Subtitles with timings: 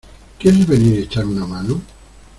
[0.39, 1.79] ¿Quieres venir y echarme una mano?